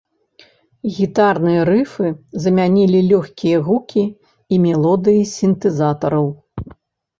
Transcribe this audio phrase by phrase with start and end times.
[0.95, 2.07] Гітарныя рыфы
[2.47, 6.27] замянілі лёгкія гукі і мелодыі сінтэзатараў.